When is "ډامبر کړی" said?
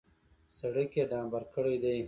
1.11-1.75